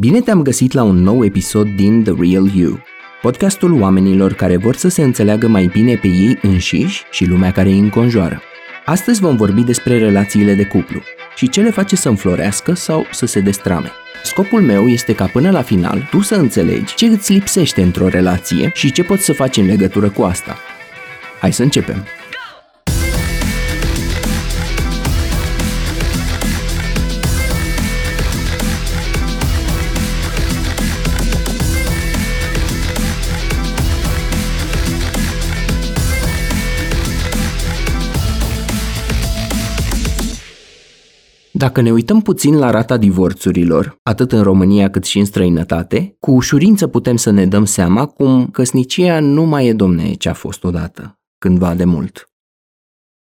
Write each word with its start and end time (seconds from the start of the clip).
Bine 0.00 0.20
te-am 0.20 0.42
găsit 0.42 0.72
la 0.72 0.82
un 0.82 0.96
nou 0.96 1.24
episod 1.24 1.68
din 1.68 2.02
The 2.02 2.12
Real 2.18 2.50
You, 2.54 2.80
podcastul 3.22 3.80
oamenilor 3.80 4.32
care 4.32 4.56
vor 4.56 4.74
să 4.74 4.88
se 4.88 5.02
înțeleagă 5.02 5.48
mai 5.48 5.70
bine 5.72 5.94
pe 5.94 6.06
ei 6.06 6.38
înșiși 6.42 7.04
și 7.10 7.24
lumea 7.24 7.52
care 7.52 7.68
îi 7.68 7.78
înconjoară. 7.78 8.42
Astăzi 8.84 9.20
vom 9.20 9.36
vorbi 9.36 9.62
despre 9.62 9.98
relațiile 9.98 10.54
de 10.54 10.64
cuplu 10.64 11.00
și 11.36 11.48
ce 11.48 11.60
le 11.60 11.70
face 11.70 11.96
să 11.96 12.08
înflorească 12.08 12.74
sau 12.74 13.06
să 13.10 13.26
se 13.26 13.40
destrame. 13.40 13.90
Scopul 14.22 14.60
meu 14.60 14.86
este 14.86 15.14
ca 15.14 15.24
până 15.24 15.50
la 15.50 15.62
final 15.62 16.08
tu 16.10 16.20
să 16.20 16.34
înțelegi 16.34 16.94
ce 16.94 17.06
îți 17.06 17.32
lipsește 17.32 17.82
într-o 17.82 18.08
relație 18.08 18.70
și 18.74 18.92
ce 18.92 19.02
poți 19.02 19.24
să 19.24 19.32
faci 19.32 19.56
în 19.56 19.66
legătură 19.66 20.10
cu 20.10 20.22
asta. 20.22 20.56
Hai 21.40 21.52
să 21.52 21.62
începem! 21.62 22.17
Dacă 41.58 41.80
ne 41.80 41.92
uităm 41.92 42.20
puțin 42.20 42.56
la 42.58 42.70
rata 42.70 42.96
divorțurilor, 42.96 43.98
atât 44.02 44.32
în 44.32 44.42
România 44.42 44.90
cât 44.90 45.04
și 45.04 45.18
în 45.18 45.24
străinătate, 45.24 46.16
cu 46.20 46.30
ușurință 46.30 46.86
putem 46.86 47.16
să 47.16 47.30
ne 47.30 47.46
dăm 47.46 47.64
seama 47.64 48.06
cum 48.06 48.46
căsnicia 48.46 49.20
nu 49.20 49.44
mai 49.44 49.66
e 49.66 49.72
domne 49.72 50.14
ce 50.14 50.28
a 50.28 50.32
fost 50.32 50.64
odată, 50.64 51.20
cândva 51.38 51.74
de 51.74 51.84
mult. 51.84 52.30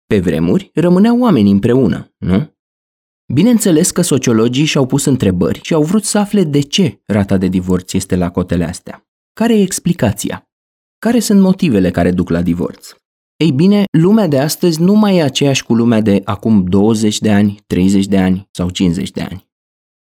Pe 0.05 0.19
vremuri, 0.19 0.71
rămâneau 0.73 1.19
oameni 1.19 1.51
împreună, 1.51 2.13
nu? 2.17 2.53
Bineînțeles 3.33 3.91
că 3.91 4.01
sociologii 4.01 4.65
și-au 4.65 4.85
pus 4.85 5.05
întrebări 5.05 5.59
și 5.63 5.73
au 5.73 5.83
vrut 5.83 6.03
să 6.03 6.17
afle 6.17 6.43
de 6.43 6.61
ce 6.61 7.01
rata 7.05 7.37
de 7.37 7.47
divorț 7.47 7.93
este 7.93 8.15
la 8.15 8.31
cotele 8.31 8.63
astea. 8.63 9.07
Care 9.33 9.57
e 9.57 9.61
explicația? 9.61 10.49
Care 10.99 11.19
sunt 11.19 11.41
motivele 11.41 11.91
care 11.91 12.11
duc 12.11 12.29
la 12.29 12.41
divorț? 12.41 12.95
Ei 13.43 13.51
bine, 13.51 13.83
lumea 13.91 14.27
de 14.27 14.39
astăzi 14.39 14.81
nu 14.81 14.93
mai 14.93 15.17
e 15.17 15.23
aceeași 15.23 15.63
cu 15.63 15.73
lumea 15.73 16.01
de 16.01 16.21
acum 16.23 16.63
20 16.63 17.19
de 17.19 17.31
ani, 17.31 17.59
30 17.67 18.05
de 18.05 18.17
ani 18.17 18.47
sau 18.51 18.69
50 18.69 19.11
de 19.11 19.21
ani. 19.21 19.47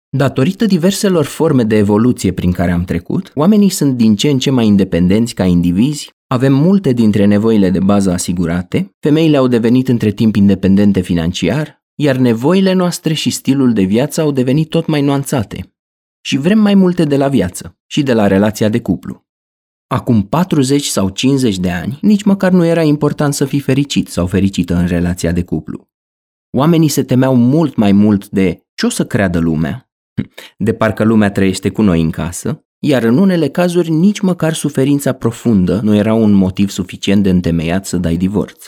Datorită 0.10 0.66
diverselor 0.66 1.26
forme 1.26 1.64
de 1.64 1.78
evoluție 1.78 2.32
prin 2.32 2.52
care 2.52 2.72
am 2.72 2.84
trecut, 2.84 3.32
oamenii 3.36 3.70
sunt 3.70 3.98
din 3.98 4.16
ce 4.16 4.30
în 4.30 4.40
ce 4.40 4.50
mai 4.50 4.66
independenți 4.66 5.34
ca 5.34 5.46
indivizi, 5.46 6.10
avem 6.28 6.54
multe 6.54 6.94
dintre 6.94 7.26
nevoile 7.26 7.70
de 7.70 7.80
bază 7.80 8.12
asigurate, 8.12 8.96
femeile 9.00 9.38
au 9.38 9.48
devenit 9.48 9.88
între 9.88 10.12
timp 10.12 10.36
independente 10.36 11.00
financiar, 11.00 11.84
iar 11.96 12.16
nevoile 12.16 12.74
noastre 12.74 13.14
și 13.14 13.30
stilul 13.30 13.74
de 13.74 13.84
viață 13.84 14.22
au 14.22 14.32
devenit 14.32 14.70
tot 14.70 14.88
mai 14.88 15.02
nuanțate. 15.02 15.74
Și 16.22 16.38
vrem 16.38 16.60
mai 16.60 16.74
multe 16.74 17.04
de 17.04 17.18
la 17.18 17.28
viață 17.28 17.78
și 17.86 18.04
de 18.04 18.14
la 18.14 18.28
relația 18.28 18.70
de 18.70 18.80
cuplu. 18.80 19.29
Acum 19.92 20.22
40 20.22 20.86
sau 20.86 21.10
50 21.10 21.58
de 21.58 21.72
ani, 21.72 21.98
nici 22.02 22.24
măcar 22.24 22.52
nu 22.52 22.66
era 22.66 22.82
important 22.82 23.34
să 23.34 23.46
fii 23.46 23.60
fericit 23.60 24.08
sau 24.08 24.28
fericită 24.28 24.76
în 24.76 24.88
relația 24.88 25.32
de 25.32 25.44
cuplu. 25.44 25.88
Oamenii 26.58 26.88
se 26.88 27.04
temeau 27.04 27.36
mult 27.36 27.76
mai 27.76 27.92
mult 27.92 28.30
de 28.30 28.66
ce 28.74 28.86
o 28.86 28.90
să 28.90 29.06
creadă 29.06 29.40
lumea, 29.40 29.90
de 30.58 30.74
parcă 30.74 31.04
lumea 31.04 31.32
trăiește 31.32 31.70
cu 31.70 31.82
noi 31.82 32.02
în 32.02 32.10
casă, 32.10 32.66
iar 32.80 33.04
în 33.04 33.18
unele 33.18 33.50
cazuri 33.50 33.90
nici 33.90 34.20
măcar 34.20 34.54
suferința 34.54 35.14
profundă 35.14 35.80
nu 35.84 35.96
era 35.96 36.14
un 36.14 36.32
motiv 36.32 36.70
suficient 36.70 37.24
de 37.24 37.30
întemeiat 37.30 37.86
să 37.86 37.98
dai 37.98 38.18
divorț. 38.18 38.66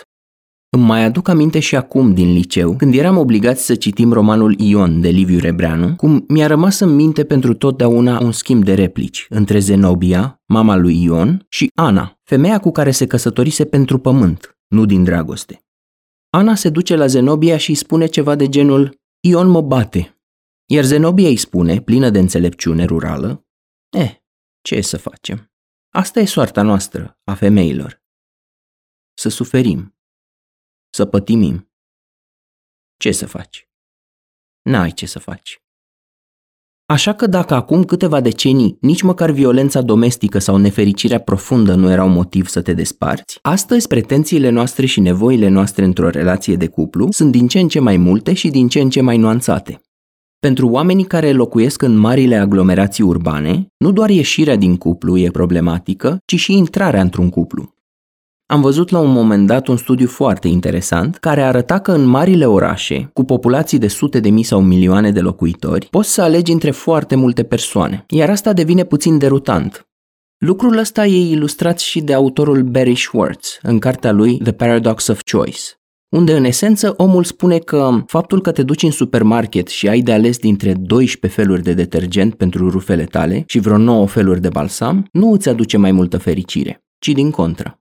Îmi 0.73 0.83
mai 0.83 1.03
aduc 1.03 1.27
aminte 1.27 1.59
și 1.59 1.75
acum 1.75 2.13
din 2.13 2.33
liceu, 2.33 2.75
când 2.75 2.93
eram 2.93 3.17
obligați 3.17 3.65
să 3.65 3.75
citim 3.75 4.11
romanul 4.11 4.59
Ion 4.59 5.01
de 5.01 5.09
Liviu 5.09 5.39
Rebreanu, 5.39 5.95
cum 5.95 6.25
mi-a 6.27 6.47
rămas 6.47 6.79
în 6.79 6.95
minte 6.95 7.25
pentru 7.25 7.53
totdeauna 7.53 8.19
un 8.19 8.31
schimb 8.31 8.63
de 8.63 8.73
replici 8.73 9.25
între 9.29 9.59
Zenobia, 9.59 10.41
mama 10.45 10.75
lui 10.75 11.03
Ion, 11.03 11.45
și 11.49 11.71
Ana, 11.75 12.19
femeia 12.23 12.59
cu 12.59 12.71
care 12.71 12.91
se 12.91 13.07
căsătorise 13.07 13.65
pentru 13.65 13.97
pământ, 13.97 14.57
nu 14.67 14.85
din 14.85 15.03
dragoste. 15.03 15.65
Ana 16.29 16.55
se 16.55 16.69
duce 16.69 16.95
la 16.95 17.05
Zenobia 17.05 17.57
și 17.57 17.69
îi 17.69 17.75
spune 17.75 18.05
ceva 18.05 18.35
de 18.35 18.49
genul 18.49 18.99
Ion 19.19 19.47
mă 19.47 19.61
bate. 19.61 20.21
Iar 20.65 20.83
Zenobia 20.83 21.27
îi 21.27 21.37
spune, 21.37 21.81
plină 21.81 22.09
de 22.09 22.19
înțelepciune 22.19 22.85
rurală, 22.85 23.45
Eh, 23.97 24.15
ce 24.61 24.81
să 24.81 24.97
facem? 24.97 25.51
Asta 25.93 26.19
e 26.19 26.25
soarta 26.25 26.61
noastră, 26.61 27.19
a 27.23 27.33
femeilor. 27.33 28.03
Să 29.13 29.29
suferim, 29.29 29.95
să 30.93 31.05
pătimim. 31.05 31.71
Ce 32.97 33.11
să 33.11 33.25
faci? 33.25 33.69
N-ai 34.61 34.91
ce 34.91 35.05
să 35.05 35.19
faci. 35.19 35.61
Așa 36.85 37.13
că 37.13 37.27
dacă 37.27 37.53
acum 37.53 37.83
câteva 37.83 38.21
decenii 38.21 38.77
nici 38.81 39.01
măcar 39.01 39.31
violența 39.31 39.81
domestică 39.81 40.39
sau 40.39 40.57
nefericirea 40.57 41.19
profundă 41.19 41.75
nu 41.75 41.91
erau 41.91 42.09
motiv 42.09 42.47
să 42.47 42.61
te 42.61 42.73
desparți, 42.73 43.39
astăzi 43.41 43.87
pretențiile 43.87 44.49
noastre 44.49 44.85
și 44.85 44.99
nevoile 44.99 45.47
noastre 45.47 45.83
într-o 45.83 46.09
relație 46.09 46.55
de 46.55 46.67
cuplu 46.67 47.11
sunt 47.11 47.31
din 47.31 47.47
ce 47.47 47.59
în 47.59 47.67
ce 47.67 47.79
mai 47.79 47.97
multe 47.97 48.33
și 48.33 48.49
din 48.49 48.67
ce 48.67 48.79
în 48.79 48.89
ce 48.89 49.01
mai 49.01 49.17
nuanțate. 49.17 49.81
Pentru 50.39 50.67
oamenii 50.67 51.05
care 51.05 51.31
locuiesc 51.31 51.81
în 51.81 51.97
marile 51.97 52.35
aglomerații 52.35 53.03
urbane, 53.03 53.67
nu 53.77 53.91
doar 53.91 54.09
ieșirea 54.09 54.55
din 54.55 54.77
cuplu 54.77 55.17
e 55.17 55.29
problematică, 55.31 56.17
ci 56.25 56.35
și 56.35 56.53
intrarea 56.53 57.01
într-un 57.01 57.29
cuplu. 57.29 57.75
Am 58.51 58.61
văzut 58.61 58.89
la 58.89 58.99
un 58.99 59.11
moment 59.11 59.47
dat 59.47 59.67
un 59.67 59.77
studiu 59.77 60.07
foarte 60.07 60.47
interesant 60.47 61.15
care 61.15 61.41
arăta 61.41 61.79
că 61.79 61.91
în 61.91 62.03
marile 62.03 62.45
orașe, 62.45 63.09
cu 63.13 63.23
populații 63.23 63.77
de 63.77 63.87
sute 63.87 64.19
de 64.19 64.29
mii 64.29 64.43
sau 64.43 64.61
milioane 64.61 65.11
de 65.11 65.19
locuitori, 65.19 65.87
poți 65.89 66.13
să 66.13 66.21
alegi 66.21 66.51
între 66.51 66.71
foarte 66.71 67.15
multe 67.15 67.43
persoane, 67.43 68.05
iar 68.07 68.29
asta 68.29 68.53
devine 68.53 68.83
puțin 68.83 69.17
derutant. 69.17 69.87
Lucrul 70.37 70.77
ăsta 70.77 71.05
e 71.05 71.29
ilustrat 71.31 71.79
și 71.79 72.01
de 72.01 72.13
autorul 72.13 72.61
Barry 72.63 72.95
Schwartz 72.95 73.59
în 73.61 73.79
cartea 73.79 74.11
lui 74.11 74.37
The 74.37 74.51
Paradox 74.51 75.07
of 75.07 75.21
Choice, 75.31 75.61
unde 76.09 76.35
în 76.35 76.43
esență 76.43 76.93
omul 76.97 77.23
spune 77.23 77.57
că 77.57 78.03
faptul 78.05 78.41
că 78.41 78.51
te 78.51 78.63
duci 78.63 78.83
în 78.83 78.91
supermarket 78.91 79.67
și 79.67 79.87
ai 79.87 80.01
de 80.01 80.11
ales 80.11 80.37
dintre 80.37 80.73
12 80.73 81.39
feluri 81.39 81.63
de 81.63 81.73
detergent 81.73 82.35
pentru 82.35 82.69
rufele 82.69 83.03
tale 83.03 83.43
și 83.47 83.59
vreo 83.59 83.77
9 83.77 84.07
feluri 84.07 84.41
de 84.41 84.49
balsam, 84.49 85.07
nu 85.11 85.31
îți 85.31 85.49
aduce 85.49 85.77
mai 85.77 85.91
multă 85.91 86.17
fericire, 86.17 86.83
ci 86.99 87.07
din 87.07 87.31
contră. 87.31 87.75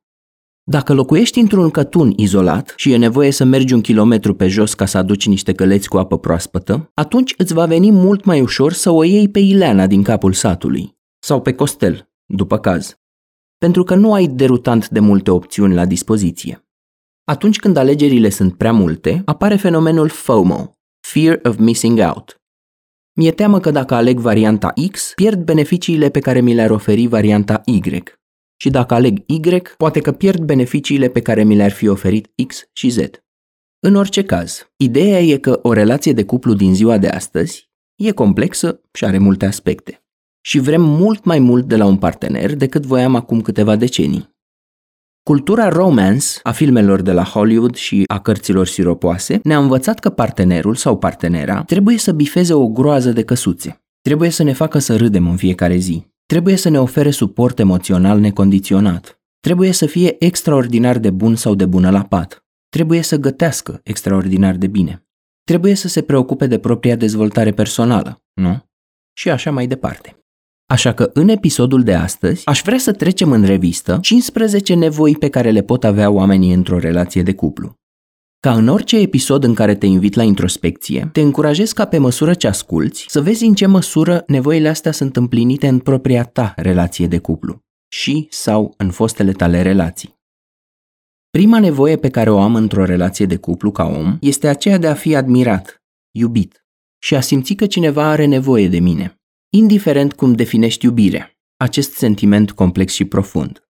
Dacă 0.70 0.92
locuiești 0.92 1.40
într-un 1.40 1.70
cătun 1.70 2.12
izolat 2.16 2.72
și 2.76 2.92
e 2.92 2.96
nevoie 2.96 3.30
să 3.30 3.44
mergi 3.44 3.74
un 3.74 3.80
kilometru 3.80 4.34
pe 4.34 4.48
jos 4.48 4.74
ca 4.74 4.86
să 4.86 4.98
aduci 4.98 5.26
niște 5.26 5.52
căleți 5.52 5.88
cu 5.88 5.98
apă 5.98 6.18
proaspătă, 6.18 6.90
atunci 6.94 7.34
îți 7.36 7.54
va 7.54 7.66
veni 7.66 7.90
mult 7.90 8.24
mai 8.24 8.40
ușor 8.40 8.72
să 8.72 8.90
o 8.90 9.04
iei 9.04 9.28
pe 9.28 9.38
Ileana 9.38 9.86
din 9.86 10.02
capul 10.02 10.32
satului 10.32 10.98
sau 11.18 11.40
pe 11.40 11.54
Costel, 11.54 12.10
după 12.26 12.58
caz, 12.58 12.98
pentru 13.58 13.82
că 13.82 13.94
nu 13.94 14.12
ai 14.12 14.26
derutant 14.26 14.88
de 14.88 15.00
multe 15.00 15.30
opțiuni 15.30 15.74
la 15.74 15.84
dispoziție. 15.84 16.68
Atunci 17.24 17.58
când 17.58 17.76
alegerile 17.76 18.28
sunt 18.28 18.56
prea 18.56 18.72
multe, 18.72 19.22
apare 19.24 19.56
fenomenul 19.56 20.08
FOMO, 20.08 20.78
Fear 21.00 21.40
of 21.42 21.56
Missing 21.56 21.98
Out. 21.98 22.40
Mi-e 23.12 23.30
teamă 23.30 23.60
că 23.60 23.70
dacă 23.70 23.94
aleg 23.94 24.18
varianta 24.18 24.72
X, 24.90 25.12
pierd 25.14 25.44
beneficiile 25.44 26.08
pe 26.08 26.20
care 26.20 26.40
mi 26.40 26.54
le-ar 26.54 26.70
oferi 26.70 27.06
varianta 27.06 27.60
Y, 27.64 27.80
și 28.60 28.70
dacă 28.70 28.94
aleg 28.94 29.22
Y, 29.26 29.40
poate 29.76 30.00
că 30.00 30.12
pierd 30.12 30.42
beneficiile 30.42 31.08
pe 31.08 31.20
care 31.20 31.44
mi 31.44 31.56
le-ar 31.56 31.70
fi 31.70 31.88
oferit 31.88 32.30
X 32.46 32.68
și 32.72 32.88
Z. 32.88 32.98
În 33.78 33.94
orice 33.94 34.22
caz, 34.22 34.72
ideea 34.76 35.20
e 35.20 35.36
că 35.36 35.58
o 35.62 35.72
relație 35.72 36.12
de 36.12 36.24
cuplu 36.24 36.54
din 36.54 36.74
ziua 36.74 36.98
de 36.98 37.08
astăzi 37.08 37.70
e 37.94 38.10
complexă 38.10 38.80
și 38.92 39.04
are 39.04 39.18
multe 39.18 39.46
aspecte. 39.46 40.04
Și 40.40 40.58
vrem 40.58 40.82
mult 40.82 41.24
mai 41.24 41.38
mult 41.38 41.68
de 41.68 41.76
la 41.76 41.84
un 41.84 41.96
partener 41.96 42.54
decât 42.54 42.86
voiam 42.86 43.14
acum 43.14 43.40
câteva 43.40 43.76
decenii. 43.76 44.38
Cultura 45.22 45.68
romance 45.68 46.26
a 46.42 46.52
filmelor 46.52 47.00
de 47.00 47.12
la 47.12 47.24
Hollywood 47.24 47.74
și 47.74 48.04
a 48.06 48.20
cărților 48.20 48.66
siropoase 48.66 49.40
ne-a 49.42 49.58
învățat 49.58 49.98
că 49.98 50.10
partenerul 50.10 50.74
sau 50.74 50.98
partenera 50.98 51.62
trebuie 51.62 51.98
să 51.98 52.12
bifeze 52.12 52.52
o 52.52 52.68
groază 52.68 53.12
de 53.12 53.24
căsuțe. 53.24 53.82
Trebuie 54.00 54.30
să 54.30 54.42
ne 54.42 54.52
facă 54.52 54.78
să 54.78 54.96
râdem 54.96 55.28
în 55.28 55.36
fiecare 55.36 55.76
zi. 55.76 56.09
Trebuie 56.30 56.56
să 56.56 56.68
ne 56.68 56.80
ofere 56.80 57.10
suport 57.10 57.58
emoțional 57.58 58.18
necondiționat. 58.18 59.20
Trebuie 59.40 59.72
să 59.72 59.86
fie 59.86 60.24
extraordinar 60.24 60.98
de 60.98 61.10
bun 61.10 61.36
sau 61.36 61.54
de 61.54 61.66
bună 61.66 61.90
la 61.90 62.02
pat. 62.04 62.44
Trebuie 62.68 63.02
să 63.02 63.16
gătească 63.16 63.80
extraordinar 63.84 64.56
de 64.56 64.66
bine. 64.66 65.06
Trebuie 65.44 65.74
să 65.74 65.88
se 65.88 66.02
preocupe 66.02 66.46
de 66.46 66.58
propria 66.58 66.96
dezvoltare 66.96 67.50
personală, 67.50 68.22
nu? 68.32 68.68
Și 69.12 69.30
așa 69.30 69.50
mai 69.50 69.66
departe. 69.66 70.24
Așa 70.66 70.92
că 70.94 71.10
în 71.14 71.28
episodul 71.28 71.82
de 71.82 71.94
astăzi 71.94 72.46
aș 72.46 72.62
vrea 72.64 72.78
să 72.78 72.92
trecem 72.92 73.32
în 73.32 73.44
revistă 73.44 73.98
15 74.00 74.74
nevoi 74.74 75.16
pe 75.16 75.28
care 75.28 75.50
le 75.50 75.62
pot 75.62 75.84
avea 75.84 76.10
oamenii 76.10 76.52
într-o 76.52 76.78
relație 76.78 77.22
de 77.22 77.34
cuplu. 77.34 77.79
Ca 78.40 78.54
în 78.54 78.68
orice 78.68 78.98
episod 78.98 79.44
în 79.44 79.54
care 79.54 79.74
te 79.74 79.86
invit 79.86 80.14
la 80.14 80.22
introspecție, 80.22 81.10
te 81.12 81.20
încurajez 81.20 81.72
ca 81.72 81.84
pe 81.84 81.98
măsură 81.98 82.34
ce 82.34 82.46
asculți 82.46 83.04
să 83.08 83.20
vezi 83.20 83.44
în 83.44 83.54
ce 83.54 83.66
măsură 83.66 84.24
nevoile 84.26 84.68
astea 84.68 84.92
sunt 84.92 85.16
împlinite 85.16 85.68
în 85.68 85.78
propria 85.78 86.24
ta 86.24 86.52
relație 86.56 87.06
de 87.06 87.18
cuplu 87.18 87.58
și 87.88 88.26
sau 88.30 88.74
în 88.76 88.90
fostele 88.90 89.32
tale 89.32 89.62
relații. 89.62 90.18
Prima 91.30 91.58
nevoie 91.58 91.96
pe 91.96 92.08
care 92.10 92.30
o 92.30 92.40
am 92.40 92.54
într-o 92.54 92.84
relație 92.84 93.26
de 93.26 93.36
cuplu 93.36 93.70
ca 93.70 93.84
om 93.84 94.16
este 94.20 94.48
aceea 94.48 94.78
de 94.78 94.86
a 94.86 94.94
fi 94.94 95.14
admirat, 95.14 95.82
iubit 96.10 96.64
și 97.02 97.14
a 97.14 97.20
simți 97.20 97.54
că 97.54 97.66
cineva 97.66 98.04
are 98.04 98.24
nevoie 98.24 98.68
de 98.68 98.78
mine. 98.78 99.20
indiferent 99.56 100.12
cum 100.12 100.32
definești 100.32 100.84
iubirea, 100.84 101.32
acest 101.56 101.92
sentiment 101.92 102.52
complex 102.52 102.92
și 102.92 103.04
profund. 103.04 103.69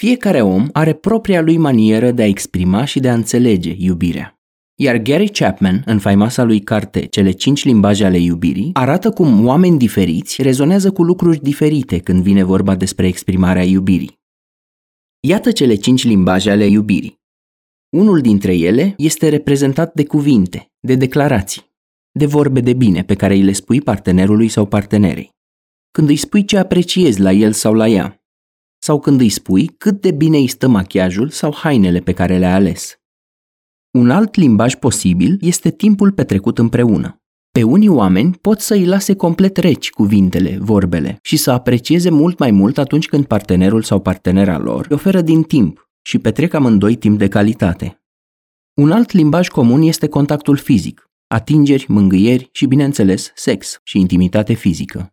Fiecare 0.00 0.42
om 0.42 0.68
are 0.72 0.92
propria 0.92 1.40
lui 1.40 1.56
manieră 1.56 2.10
de 2.10 2.22
a 2.22 2.26
exprima 2.26 2.84
și 2.84 3.00
de 3.00 3.08
a 3.08 3.14
înțelege 3.14 3.74
iubirea. 3.78 4.40
Iar 4.74 4.96
Gary 4.96 5.28
Chapman, 5.28 5.82
în 5.86 5.98
faimoasa 5.98 6.42
lui 6.42 6.60
carte 6.60 7.06
Cele 7.06 7.30
cinci 7.30 7.64
limbaje 7.64 8.04
ale 8.04 8.18
iubirii, 8.18 8.70
arată 8.72 9.10
cum 9.10 9.46
oameni 9.46 9.78
diferiți 9.78 10.42
rezonează 10.42 10.92
cu 10.92 11.02
lucruri 11.02 11.42
diferite 11.42 11.98
când 11.98 12.22
vine 12.22 12.42
vorba 12.42 12.74
despre 12.74 13.06
exprimarea 13.06 13.62
iubirii. 13.62 14.18
Iată 15.20 15.52
cele 15.52 15.74
cinci 15.74 16.04
limbaje 16.04 16.50
ale 16.50 16.66
iubirii. 16.66 17.20
Unul 17.96 18.20
dintre 18.20 18.56
ele 18.56 18.94
este 18.96 19.28
reprezentat 19.28 19.94
de 19.94 20.04
cuvinte, 20.04 20.70
de 20.80 20.94
declarații, 20.94 21.62
de 22.10 22.26
vorbe 22.26 22.60
de 22.60 22.72
bine 22.72 23.04
pe 23.04 23.14
care 23.14 23.34
îi 23.34 23.42
le 23.42 23.52
spui 23.52 23.80
partenerului 23.80 24.48
sau 24.48 24.66
partenerei. 24.66 25.30
Când 25.90 26.08
îi 26.08 26.16
spui 26.16 26.44
ce 26.44 26.58
apreciezi 26.58 27.20
la 27.20 27.32
el 27.32 27.52
sau 27.52 27.74
la 27.74 27.88
ea, 27.88 28.18
sau 28.88 29.00
când 29.00 29.20
îi 29.20 29.28
spui 29.28 29.66
cât 29.66 30.00
de 30.00 30.10
bine 30.10 30.36
îi 30.36 30.46
stă 30.46 30.68
machiajul 30.68 31.28
sau 31.28 31.54
hainele 31.54 31.98
pe 32.00 32.12
care 32.12 32.38
le-a 32.38 32.54
ales. 32.54 33.00
Un 33.90 34.10
alt 34.10 34.34
limbaj 34.34 34.74
posibil 34.74 35.38
este 35.40 35.70
timpul 35.70 36.12
petrecut 36.12 36.58
împreună. 36.58 37.22
Pe 37.50 37.62
unii 37.62 37.88
oameni 37.88 38.34
pot 38.34 38.60
să 38.60 38.74
îi 38.74 38.86
lase 38.86 39.14
complet 39.14 39.56
reci 39.56 39.90
cuvintele, 39.90 40.58
vorbele 40.60 41.18
și 41.22 41.36
să 41.36 41.50
aprecieze 41.50 42.10
mult 42.10 42.38
mai 42.38 42.50
mult 42.50 42.78
atunci 42.78 43.08
când 43.08 43.24
partenerul 43.24 43.82
sau 43.82 44.00
partenera 44.00 44.58
lor 44.58 44.86
îi 44.88 44.94
oferă 44.94 45.20
din 45.20 45.42
timp 45.42 45.88
și 46.02 46.18
petrec 46.18 46.54
amândoi 46.54 46.96
timp 46.96 47.18
de 47.18 47.28
calitate. 47.28 48.02
Un 48.74 48.90
alt 48.90 49.10
limbaj 49.10 49.48
comun 49.48 49.82
este 49.82 50.08
contactul 50.08 50.56
fizic, 50.56 51.10
atingeri, 51.26 51.84
mângâieri 51.88 52.48
și, 52.52 52.66
bineînțeles, 52.66 53.32
sex 53.34 53.80
și 53.82 53.98
intimitate 53.98 54.52
fizică. 54.52 55.12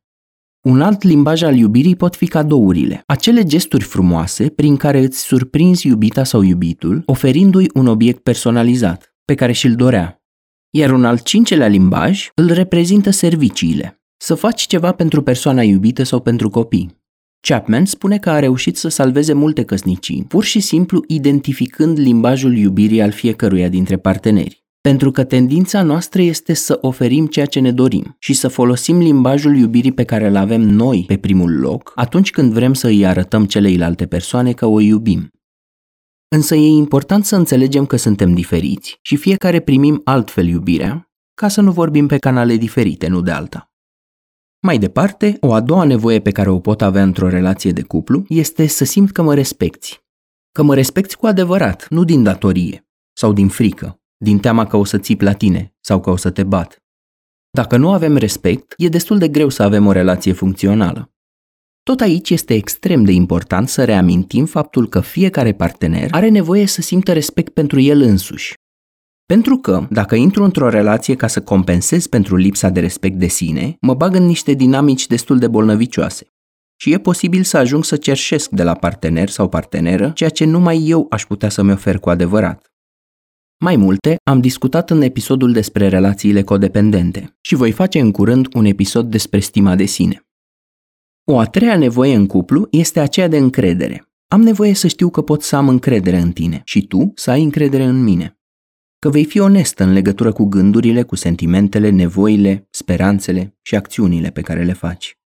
Un 0.65 0.81
alt 0.81 1.03
limbaj 1.03 1.41
al 1.41 1.56
iubirii 1.56 1.95
pot 1.95 2.15
fi 2.15 2.27
cadourile, 2.27 3.03
acele 3.06 3.44
gesturi 3.44 3.83
frumoase 3.83 4.50
prin 4.50 4.75
care 4.75 5.00
îți 5.00 5.19
surprinzi 5.19 5.88
iubita 5.88 6.23
sau 6.23 6.41
iubitul, 6.41 7.03
oferindu-i 7.06 7.69
un 7.73 7.88
obiect 7.88 8.23
personalizat, 8.23 9.15
pe 9.25 9.35
care 9.35 9.51
și-l 9.51 9.75
dorea. 9.75 10.23
Iar 10.69 10.91
un 10.91 11.06
al 11.06 11.19
cincelea 11.19 11.67
limbaj 11.67 12.29
îl 12.35 12.51
reprezintă 12.51 13.09
serviciile, 13.09 14.01
să 14.17 14.35
faci 14.35 14.65
ceva 14.65 14.91
pentru 14.91 15.21
persoana 15.21 15.62
iubită 15.62 16.03
sau 16.03 16.19
pentru 16.19 16.50
copii. 16.50 17.03
Chapman 17.39 17.85
spune 17.85 18.17
că 18.17 18.29
a 18.29 18.39
reușit 18.39 18.77
să 18.77 18.88
salveze 18.88 19.33
multe 19.33 19.63
căsnicii, 19.63 20.25
pur 20.27 20.44
și 20.44 20.59
simplu 20.59 21.03
identificând 21.07 22.00
limbajul 22.00 22.57
iubirii 22.57 23.01
al 23.01 23.12
fiecăruia 23.12 23.69
dintre 23.69 23.97
parteneri. 23.97 24.64
Pentru 24.86 25.12
că 25.12 25.24
tendința 25.24 25.84
noastră 25.84 26.22
este 26.22 26.54
să 26.54 26.78
oferim 26.82 27.28
ceea 27.28 27.46
ce 27.46 27.60
ne 27.60 27.72
dorim 27.72 28.16
și 28.20 28.34
să 28.34 28.48
folosim 28.48 28.98
limbajul 28.98 29.56
iubirii 29.56 29.92
pe 29.92 30.04
care 30.04 30.28
îl 30.28 30.36
avem 30.36 30.62
noi 30.62 31.04
pe 31.08 31.18
primul 31.18 31.60
loc 31.60 31.92
atunci 31.96 32.32
când 32.32 32.54
vrem 32.54 32.74
să 32.74 32.88
îi 32.88 33.06
arătăm 33.06 33.46
celeilalte 33.46 34.06
persoane 34.06 34.54
că 34.54 34.66
o 34.66 34.80
iubim. 34.80 35.32
Însă 36.28 36.56
e 36.56 36.68
important 36.68 37.26
să 37.26 37.36
înțelegem 37.36 37.86
că 37.86 37.96
suntem 37.96 38.34
diferiți 38.34 39.00
și 39.02 39.16
fiecare 39.16 39.60
primim 39.60 40.02
altfel 40.04 40.48
iubirea, 40.48 41.12
ca 41.34 41.48
să 41.48 41.62
nu 41.62 41.72
vorbim 41.72 42.08
pe 42.08 42.18
canale 42.18 42.56
diferite, 42.56 43.08
nu 43.08 43.22
de 43.22 43.32
alta. 43.32 43.72
Mai 44.60 44.78
departe, 44.78 45.38
o 45.40 45.54
a 45.54 45.62
doua 45.62 45.84
nevoie 45.84 46.20
pe 46.22 46.32
care 46.32 46.50
o 46.50 46.60
pot 46.60 46.82
avea 46.82 47.04
într-o 47.04 47.30
relație 47.30 47.72
de 47.72 47.82
cuplu 47.82 48.26
este 48.28 48.68
să 48.68 48.86
simt 48.86 49.12
că 49.12 49.22
mă 49.22 49.34
respecti. 49.34 50.04
Că 50.52 50.64
mă 50.64 50.76
respecti 50.76 51.16
cu 51.16 51.26
adevărat, 51.26 51.88
nu 51.90 52.04
din 52.04 52.24
datorie 52.24 52.88
sau 53.14 53.34
din 53.34 53.48
frică, 53.48 54.00
din 54.17 54.39
teama 54.39 54.65
că 54.65 54.77
o 54.77 54.83
să 54.83 54.97
țip 54.97 55.21
la 55.21 55.33
tine 55.33 55.73
sau 55.81 56.00
că 56.00 56.09
o 56.09 56.15
să 56.15 56.29
te 56.29 56.44
bat. 56.44 56.83
Dacă 57.50 57.77
nu 57.77 57.91
avem 57.91 58.15
respect, 58.17 58.73
e 58.77 58.88
destul 58.88 59.17
de 59.17 59.27
greu 59.27 59.50
să 59.50 59.63
avem 59.63 59.85
o 59.85 59.91
relație 59.91 60.33
funcțională. 60.33 61.09
Tot 61.83 62.00
aici 62.00 62.29
este 62.29 62.53
extrem 62.53 63.03
de 63.03 63.12
important 63.12 63.69
să 63.69 63.83
reamintim 63.83 64.45
faptul 64.45 64.89
că 64.89 65.00
fiecare 65.00 65.53
partener 65.53 66.07
are 66.12 66.29
nevoie 66.29 66.65
să 66.65 66.81
simtă 66.81 67.13
respect 67.13 67.53
pentru 67.53 67.79
el 67.79 68.01
însuși. 68.01 68.53
Pentru 69.25 69.57
că, 69.57 69.88
dacă 69.89 70.15
intru 70.15 70.44
într-o 70.44 70.69
relație 70.69 71.15
ca 71.15 71.27
să 71.27 71.41
compensez 71.41 72.07
pentru 72.07 72.35
lipsa 72.35 72.69
de 72.69 72.79
respect 72.79 73.15
de 73.17 73.27
sine, 73.27 73.77
mă 73.81 73.94
bag 73.94 74.15
în 74.15 74.25
niște 74.25 74.53
dinamici 74.53 75.07
destul 75.07 75.39
de 75.39 75.47
bolnăvicioase. 75.47 76.27
Și 76.75 76.91
e 76.91 76.97
posibil 76.97 77.44
să 77.44 77.57
ajung 77.57 77.85
să 77.85 77.97
cerșesc 77.97 78.50
de 78.50 78.63
la 78.63 78.73
partener 78.73 79.29
sau 79.29 79.50
parteneră 79.50 80.12
ceea 80.12 80.29
ce 80.29 80.45
numai 80.45 80.83
eu 80.88 81.06
aș 81.09 81.25
putea 81.25 81.50
să-mi 81.50 81.71
ofer 81.71 82.00
cu 82.00 82.09
adevărat. 82.09 82.75
Mai 83.65 83.75
multe 83.75 84.15
am 84.23 84.41
discutat 84.41 84.89
în 84.89 85.01
episodul 85.01 85.51
despre 85.51 85.88
relațiile 85.88 86.44
codependente 86.44 87.38
și 87.41 87.56
voi 87.56 87.71
face 87.71 88.00
în 88.00 88.12
curând 88.12 88.47
un 88.53 88.65
episod 88.65 89.09
despre 89.09 89.39
stima 89.39 89.75
de 89.75 89.85
sine. 89.85 90.27
O 91.31 91.39
a 91.39 91.45
treia 91.45 91.77
nevoie 91.77 92.15
în 92.15 92.27
cuplu 92.27 92.67
este 92.71 93.00
aceea 93.00 93.27
de 93.27 93.38
încredere. 93.38 94.07
Am 94.27 94.41
nevoie 94.41 94.73
să 94.73 94.88
știu 94.88 95.09
că 95.09 95.21
pot 95.21 95.41
să 95.41 95.56
am 95.56 95.69
încredere 95.69 96.17
în 96.17 96.31
tine 96.31 96.62
și 96.63 96.88
tu 96.88 97.12
să 97.15 97.31
ai 97.31 97.44
încredere 97.44 97.83
în 97.83 98.03
mine. 98.03 98.39
Că 99.00 99.09
vei 99.09 99.25
fi 99.25 99.39
onestă 99.39 99.83
în 99.83 99.94
legătură 99.94 100.31
cu 100.31 100.44
gândurile, 100.44 101.03
cu 101.03 101.15
sentimentele, 101.15 101.89
nevoile, 101.89 102.67
speranțele 102.69 103.57
și 103.62 103.75
acțiunile 103.75 104.29
pe 104.29 104.41
care 104.41 104.63
le 104.63 104.73
faci. 104.73 105.17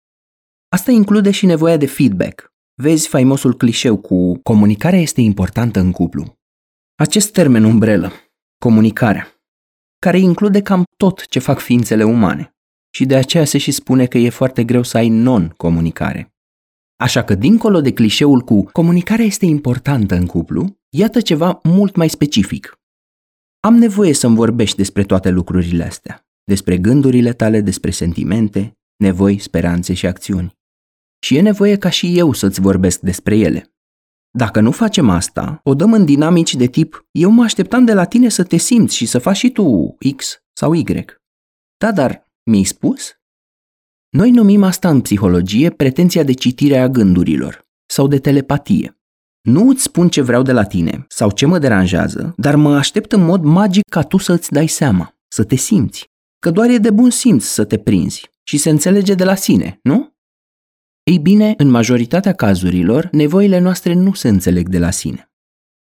Asta 0.69 0.91
include 0.91 1.31
și 1.31 1.45
nevoia 1.45 1.77
de 1.77 1.85
feedback. 1.85 2.53
Vezi 2.73 3.07
faimosul 3.07 3.53
clișeu 3.53 3.97
cu 3.97 4.39
comunicarea 4.41 4.99
este 4.99 5.21
importantă 5.21 5.79
în 5.79 5.91
cuplu. 5.91 6.37
Acest 6.95 7.31
termen 7.31 7.63
umbrelă, 7.63 8.11
comunicarea, 8.59 9.27
care 9.99 10.19
include 10.19 10.61
cam 10.61 10.83
tot 10.97 11.25
ce 11.27 11.39
fac 11.39 11.59
ființele 11.59 12.03
umane 12.03 12.53
și 12.89 13.05
de 13.05 13.15
aceea 13.15 13.45
se 13.45 13.57
și 13.57 13.71
spune 13.71 14.05
că 14.05 14.17
e 14.17 14.29
foarte 14.29 14.63
greu 14.63 14.83
să 14.83 14.97
ai 14.97 15.09
non-comunicare. 15.09 16.33
Așa 16.95 17.23
că, 17.23 17.35
dincolo 17.35 17.81
de 17.81 17.93
clișeul 17.93 18.41
cu 18.41 18.63
comunicarea 18.63 19.25
este 19.25 19.45
importantă 19.45 20.15
în 20.15 20.25
cuplu, 20.25 20.79
iată 20.89 21.21
ceva 21.21 21.59
mult 21.63 21.95
mai 21.95 22.09
specific. 22.09 22.79
Am 23.59 23.75
nevoie 23.75 24.13
să-mi 24.13 24.35
vorbești 24.35 24.77
despre 24.77 25.03
toate 25.03 25.29
lucrurile 25.29 25.83
astea, 25.83 26.27
despre 26.43 26.77
gândurile 26.77 27.33
tale, 27.33 27.61
despre 27.61 27.91
sentimente, 27.91 28.77
nevoi, 28.95 29.39
speranțe 29.39 29.93
și 29.93 30.05
acțiuni. 30.05 30.57
Și 31.19 31.35
e 31.35 31.41
nevoie 31.41 31.77
ca 31.77 31.89
și 31.89 32.17
eu 32.17 32.33
să-ți 32.33 32.61
vorbesc 32.61 32.99
despre 32.99 33.37
ele. 33.37 33.68
Dacă 34.39 34.59
nu 34.59 34.71
facem 34.71 35.09
asta, 35.09 35.59
o 35.63 35.73
dăm 35.73 35.93
în 35.93 36.05
dinamici 36.05 36.55
de 36.55 36.65
tip 36.65 37.07
eu 37.11 37.29
mă 37.29 37.43
așteptam 37.43 37.85
de 37.85 37.93
la 37.93 38.05
tine 38.05 38.29
să 38.29 38.43
te 38.43 38.57
simți 38.57 38.95
și 38.95 39.05
să 39.05 39.19
faci 39.19 39.37
și 39.37 39.49
tu 39.49 39.95
X 40.15 40.41
sau 40.53 40.73
Y. 40.73 40.83
Da, 41.77 41.91
dar 41.91 42.31
mi-ai 42.43 42.63
spus? 42.63 43.13
Noi 44.09 44.31
numim 44.31 44.63
asta 44.63 44.89
în 44.89 45.01
psihologie 45.01 45.69
pretenția 45.69 46.23
de 46.23 46.33
citire 46.33 46.77
a 46.77 46.87
gândurilor 46.87 47.67
sau 47.85 48.07
de 48.07 48.19
telepatie. 48.19 48.99
Nu 49.41 49.69
îți 49.69 49.83
spun 49.83 50.09
ce 50.09 50.21
vreau 50.21 50.41
de 50.41 50.51
la 50.51 50.63
tine 50.63 51.05
sau 51.07 51.31
ce 51.31 51.45
mă 51.45 51.59
deranjează, 51.59 52.33
dar 52.37 52.55
mă 52.55 52.75
aștept 52.75 53.11
în 53.11 53.25
mod 53.25 53.43
magic 53.43 53.83
ca 53.89 54.01
tu 54.01 54.17
să 54.17 54.33
îți 54.33 54.51
dai 54.51 54.67
seama, 54.67 55.15
să 55.27 55.43
te 55.43 55.55
simți. 55.55 56.09
Că 56.39 56.51
doar 56.51 56.69
e 56.69 56.77
de 56.77 56.91
bun 56.91 57.09
simț 57.09 57.43
să 57.43 57.65
te 57.65 57.77
prinzi 57.77 58.29
și 58.43 58.57
se 58.57 58.69
înțelege 58.69 59.13
de 59.13 59.23
la 59.23 59.35
sine, 59.35 59.79
nu? 59.83 60.17
Ei 61.09 61.19
bine, 61.19 61.53
în 61.57 61.69
majoritatea 61.69 62.33
cazurilor, 62.33 63.09
nevoile 63.11 63.59
noastre 63.59 63.93
nu 63.93 64.13
se 64.13 64.27
înțeleg 64.27 64.67
de 64.67 64.79
la 64.79 64.91
sine. 64.91 65.31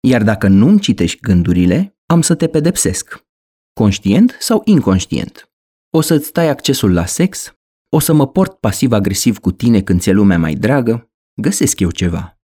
Iar 0.00 0.22
dacă 0.22 0.48
nu-mi 0.48 0.80
citești 0.80 1.20
gândurile, 1.20 1.98
am 2.06 2.22
să 2.22 2.34
te 2.34 2.46
pedepsesc. 2.46 3.24
Conștient 3.72 4.36
sau 4.40 4.62
inconștient. 4.64 5.50
O 5.90 6.00
să-ți 6.00 6.32
tai 6.32 6.48
accesul 6.48 6.92
la 6.92 7.06
sex, 7.06 7.54
o 7.88 7.98
să 7.98 8.12
mă 8.12 8.28
port 8.28 8.54
pasiv-agresiv 8.58 9.38
cu 9.38 9.52
tine 9.52 9.82
când 9.82 10.00
ți-e 10.00 10.12
lumea 10.12 10.38
mai 10.38 10.54
dragă, 10.54 11.10
găsesc 11.40 11.80
eu 11.80 11.90
ceva. 11.90 12.40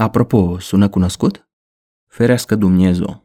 Apropo, 0.00 0.58
sună 0.58 0.88
cunoscut? 0.88 1.48
Ferească 2.06 2.54
Dumnezeu. 2.54 3.24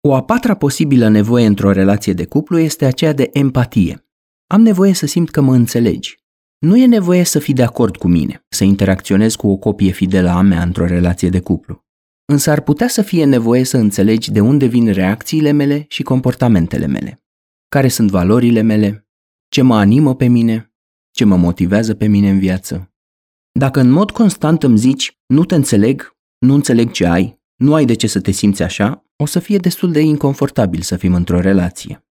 O 0.00 0.14
a 0.14 0.22
patra 0.22 0.54
posibilă 0.54 1.08
nevoie 1.08 1.46
într-o 1.46 1.72
relație 1.72 2.12
de 2.12 2.26
cuplu 2.26 2.58
este 2.58 2.84
aceea 2.84 3.12
de 3.12 3.30
empatie. 3.32 4.06
Am 4.46 4.60
nevoie 4.60 4.92
să 4.92 5.06
simt 5.06 5.30
că 5.30 5.40
mă 5.40 5.54
înțelegi, 5.54 6.23
nu 6.64 6.76
e 6.76 6.86
nevoie 6.86 7.24
să 7.24 7.38
fii 7.38 7.54
de 7.54 7.62
acord 7.62 7.96
cu 7.96 8.08
mine, 8.08 8.44
să 8.48 8.64
interacționezi 8.64 9.36
cu 9.36 9.48
o 9.48 9.56
copie 9.56 9.90
fidelă 9.90 10.28
a 10.28 10.40
mea 10.40 10.62
într-o 10.62 10.86
relație 10.86 11.28
de 11.28 11.40
cuplu. 11.40 11.84
Însă 12.24 12.50
ar 12.50 12.60
putea 12.60 12.88
să 12.88 13.02
fie 13.02 13.24
nevoie 13.24 13.64
să 13.64 13.76
înțelegi 13.76 14.30
de 14.32 14.40
unde 14.40 14.66
vin 14.66 14.92
reacțiile 14.92 15.50
mele 15.50 15.84
și 15.88 16.02
comportamentele 16.02 16.86
mele. 16.86 17.24
Care 17.68 17.88
sunt 17.88 18.10
valorile 18.10 18.60
mele, 18.60 19.08
ce 19.48 19.62
mă 19.62 19.76
animă 19.76 20.14
pe 20.14 20.26
mine, 20.26 20.72
ce 21.10 21.24
mă 21.24 21.36
motivează 21.36 21.94
pe 21.94 22.06
mine 22.06 22.30
în 22.30 22.38
viață. 22.38 22.92
Dacă 23.52 23.80
în 23.80 23.90
mod 23.90 24.10
constant 24.10 24.62
îmi 24.62 24.78
zici, 24.78 25.18
nu 25.26 25.44
te 25.44 25.54
înțeleg, 25.54 26.16
nu 26.38 26.54
înțeleg 26.54 26.90
ce 26.90 27.06
ai, 27.06 27.40
nu 27.56 27.74
ai 27.74 27.84
de 27.84 27.94
ce 27.94 28.06
să 28.06 28.20
te 28.20 28.30
simți 28.30 28.62
așa, 28.62 29.04
o 29.16 29.26
să 29.26 29.38
fie 29.38 29.58
destul 29.58 29.92
de 29.92 30.00
inconfortabil 30.00 30.80
să 30.80 30.96
fim 30.96 31.14
într-o 31.14 31.40
relație. 31.40 32.06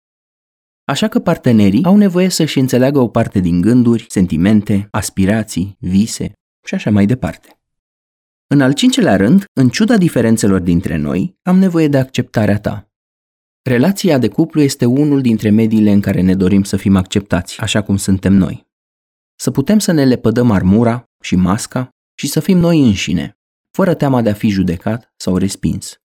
Așa 0.90 1.08
că 1.08 1.18
partenerii 1.18 1.84
au 1.84 1.96
nevoie 1.96 2.28
să-și 2.28 2.58
înțeleagă 2.58 2.98
o 2.98 3.08
parte 3.08 3.40
din 3.40 3.60
gânduri, 3.60 4.04
sentimente, 4.08 4.88
aspirații, 4.90 5.76
vise 5.78 6.32
și 6.66 6.74
așa 6.74 6.90
mai 6.90 7.06
departe. 7.06 7.60
În 8.46 8.60
al 8.60 8.72
cincelea 8.72 9.16
rând, 9.16 9.44
în 9.52 9.68
ciuda 9.68 9.96
diferențelor 9.96 10.60
dintre 10.60 10.96
noi, 10.96 11.38
am 11.42 11.58
nevoie 11.58 11.88
de 11.88 11.98
acceptarea 11.98 12.60
ta. 12.60 12.90
Relația 13.62 14.18
de 14.18 14.28
cuplu 14.28 14.60
este 14.60 14.84
unul 14.84 15.20
dintre 15.20 15.50
mediile 15.50 15.90
în 15.90 16.00
care 16.00 16.20
ne 16.20 16.34
dorim 16.34 16.62
să 16.62 16.76
fim 16.76 16.96
acceptați, 16.96 17.60
așa 17.60 17.82
cum 17.82 17.96
suntem 17.96 18.32
noi. 18.32 18.68
să 19.36 19.50
putem 19.50 19.78
să 19.78 19.92
ne 19.92 20.04
lepădăm 20.04 20.50
armura 20.50 21.04
și 21.22 21.36
masca 21.36 21.88
și 22.14 22.26
să 22.26 22.40
fim 22.40 22.58
noi 22.58 22.80
înșine, 22.80 23.38
fără 23.70 23.94
teama 23.94 24.22
de 24.22 24.30
a 24.30 24.34
fi 24.34 24.48
judecat 24.48 25.12
sau 25.16 25.36
respins. 25.36 25.99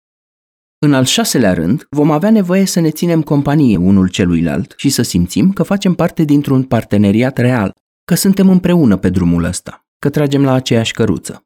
În 0.86 0.94
al 0.94 1.04
șaselea 1.04 1.54
rând, 1.54 1.88
vom 1.90 2.12
avea 2.12 2.32
nevoie 2.32 2.66
să 2.66 2.80
ne 2.80 2.90
ținem 2.90 3.22
companie 3.22 3.78
unul 3.78 4.10
celuilalt 4.10 4.74
și 4.78 4.90
să 4.90 5.02
simțim 5.02 5.54
că 5.54 5.64
facem 5.64 5.94
parte 5.94 6.24
dintr-un 6.24 6.64
parteneriat 6.64 7.38
real, 7.38 7.72
că 8.04 8.16
suntem 8.16 8.50
împreună 8.50 8.98
pe 8.98 9.10
drumul 9.10 9.44
ăsta, 9.44 9.86
că 10.00 10.10
tragem 10.10 10.44
la 10.44 10.54
aceeași 10.54 10.94
căruță. 10.94 11.46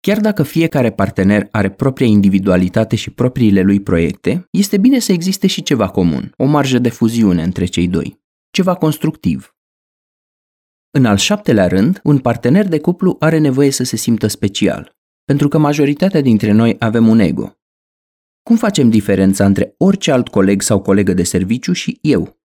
Chiar 0.00 0.20
dacă 0.20 0.42
fiecare 0.42 0.90
partener 0.90 1.48
are 1.50 1.70
propria 1.70 2.06
individualitate 2.06 2.96
și 2.96 3.10
propriile 3.10 3.62
lui 3.62 3.80
proiecte, 3.80 4.46
este 4.50 4.78
bine 4.78 4.98
să 4.98 5.12
existe 5.12 5.46
și 5.46 5.62
ceva 5.62 5.88
comun, 5.88 6.32
o 6.36 6.44
marjă 6.44 6.78
de 6.78 6.88
fuziune 6.88 7.42
între 7.42 7.64
cei 7.64 7.88
doi, 7.88 8.20
ceva 8.50 8.74
constructiv. 8.74 9.54
În 10.90 11.04
al 11.04 11.16
șaptelea 11.16 11.66
rând, 11.66 12.00
un 12.02 12.18
partener 12.18 12.68
de 12.68 12.80
cuplu 12.80 13.16
are 13.20 13.38
nevoie 13.38 13.70
să 13.70 13.84
se 13.84 13.96
simtă 13.96 14.26
special, 14.26 14.96
pentru 15.24 15.48
că 15.48 15.58
majoritatea 15.58 16.20
dintre 16.20 16.52
noi 16.52 16.76
avem 16.78 17.08
un 17.08 17.18
ego. 17.18 17.54
Cum 18.42 18.56
facem 18.56 18.90
diferența 18.90 19.44
între 19.44 19.74
orice 19.78 20.10
alt 20.10 20.28
coleg 20.28 20.62
sau 20.62 20.80
colegă 20.80 21.12
de 21.12 21.22
serviciu 21.22 21.72
și 21.72 21.98
eu? 22.00 22.38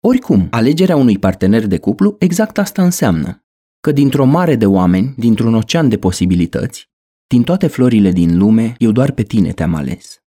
Oricum, 0.00 0.46
alegerea 0.50 0.96
unui 0.96 1.18
partener 1.18 1.66
de 1.66 1.78
cuplu 1.78 2.16
exact 2.18 2.58
asta 2.58 2.82
înseamnă. 2.82 3.44
Că 3.80 3.92
dintr-o 3.92 4.24
mare 4.24 4.56
de 4.56 4.66
oameni, 4.66 5.14
dintr-un 5.16 5.54
ocean 5.54 5.88
de 5.88 5.98
posibilități, 5.98 6.90
din 7.26 7.42
toate 7.42 7.66
florile 7.66 8.10
din 8.10 8.38
lume, 8.38 8.74
eu 8.78 8.92
doar 8.92 9.12
pe 9.12 9.22
tine 9.22 9.52
te-am 9.52 9.74
ales. 9.74 10.22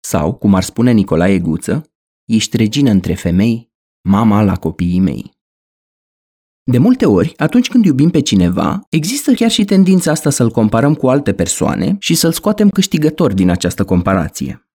Sau, 0.00 0.34
cum 0.34 0.54
ar 0.54 0.62
spune 0.62 0.92
Nicolae 0.92 1.38
Guță, 1.38 1.90
ești 2.24 2.56
regină 2.56 2.90
între 2.90 3.14
femei, 3.14 3.72
mama 4.08 4.42
la 4.42 4.56
copiii 4.56 5.00
mei. 5.00 5.37
De 6.70 6.78
multe 6.78 7.06
ori, 7.06 7.32
atunci 7.36 7.68
când 7.68 7.84
iubim 7.84 8.10
pe 8.10 8.20
cineva, 8.20 8.80
există 8.90 9.32
chiar 9.32 9.50
și 9.50 9.64
tendința 9.64 10.10
asta 10.10 10.30
să-l 10.30 10.50
comparăm 10.50 10.94
cu 10.94 11.08
alte 11.08 11.32
persoane 11.32 11.96
și 11.98 12.14
să-l 12.14 12.32
scoatem 12.32 12.70
câștigător 12.70 13.32
din 13.32 13.50
această 13.50 13.84
comparație. 13.84 14.68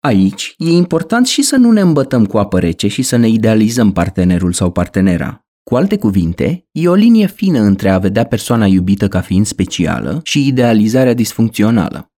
Aici, 0.00 0.54
e 0.58 0.70
important 0.70 1.26
și 1.26 1.42
să 1.42 1.56
nu 1.56 1.70
ne 1.70 1.80
îmbătăm 1.80 2.26
cu 2.26 2.38
apă 2.38 2.58
rece 2.58 2.88
și 2.88 3.02
să 3.02 3.16
ne 3.16 3.28
idealizăm 3.28 3.92
partenerul 3.92 4.52
sau 4.52 4.70
partenera. 4.70 5.46
Cu 5.62 5.76
alte 5.76 5.98
cuvinte, 5.98 6.68
e 6.72 6.88
o 6.88 6.94
linie 6.94 7.26
fină 7.26 7.60
între 7.60 7.88
a 7.88 7.98
vedea 7.98 8.24
persoana 8.24 8.66
iubită 8.66 9.08
ca 9.08 9.20
fiind 9.20 9.46
specială 9.46 10.20
și 10.22 10.46
idealizarea 10.46 11.14
disfuncțională. 11.14 12.12